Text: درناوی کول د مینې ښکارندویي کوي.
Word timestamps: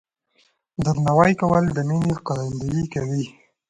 درناوی 0.83 1.33
کول 1.41 1.63
د 1.71 1.77
مینې 1.87 2.13
ښکارندویي 2.19 2.85
کوي. 2.93 3.23